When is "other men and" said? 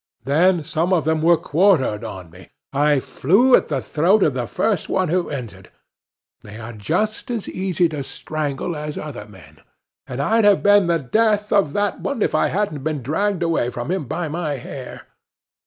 8.97-10.19